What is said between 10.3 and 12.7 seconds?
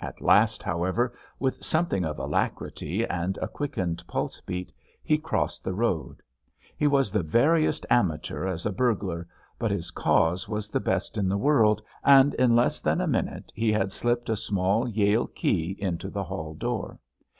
was the best in the world, and in